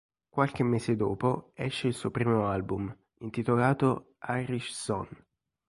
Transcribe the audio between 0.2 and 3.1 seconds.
Qualche mese dopo esce il suo primo album,